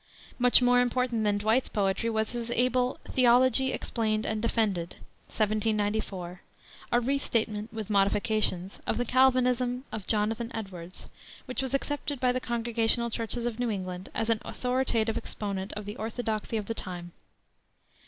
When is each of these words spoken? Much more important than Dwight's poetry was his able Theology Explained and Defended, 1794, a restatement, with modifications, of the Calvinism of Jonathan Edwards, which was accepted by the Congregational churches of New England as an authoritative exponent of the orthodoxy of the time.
Much 0.39 0.63
more 0.63 0.81
important 0.81 1.23
than 1.23 1.37
Dwight's 1.37 1.69
poetry 1.69 2.09
was 2.09 2.31
his 2.31 2.49
able 2.55 2.99
Theology 3.07 3.71
Explained 3.71 4.25
and 4.25 4.41
Defended, 4.41 4.95
1794, 5.27 6.41
a 6.91 6.99
restatement, 6.99 7.71
with 7.71 7.91
modifications, 7.91 8.79
of 8.87 8.97
the 8.97 9.05
Calvinism 9.05 9.85
of 9.91 10.07
Jonathan 10.07 10.49
Edwards, 10.55 11.07
which 11.45 11.61
was 11.61 11.75
accepted 11.75 12.19
by 12.19 12.31
the 12.31 12.39
Congregational 12.41 13.11
churches 13.11 13.45
of 13.45 13.59
New 13.59 13.69
England 13.69 14.09
as 14.15 14.31
an 14.31 14.41
authoritative 14.43 15.17
exponent 15.17 15.71
of 15.73 15.85
the 15.85 15.97
orthodoxy 15.97 16.57
of 16.57 16.65
the 16.65 16.73
time. 16.73 17.11